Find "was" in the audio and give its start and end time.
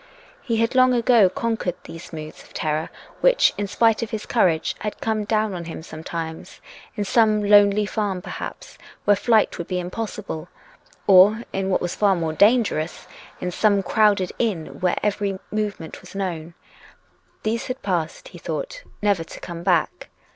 11.81-11.93, 16.01-16.15